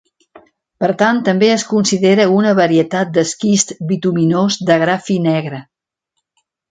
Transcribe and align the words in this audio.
Per 0.83 0.87
tant, 1.01 1.17
també 1.27 1.49
es 1.57 1.65
considera 1.73 2.25
una 2.37 2.53
varietat 2.61 3.11
d'esquist 3.19 3.75
bituminós 3.91 4.57
de 4.71 4.79
gra 4.85 4.97
fi 5.09 5.19
negre. 5.31 5.61